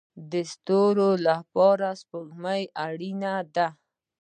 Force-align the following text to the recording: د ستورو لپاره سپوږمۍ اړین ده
د 0.31 0.33
ستورو 0.51 1.09
لپاره 1.27 1.87
سپوږمۍ 2.01 2.63
اړین 2.85 3.23
ده 3.55 3.67